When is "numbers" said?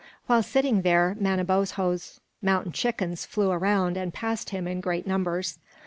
5.05-5.59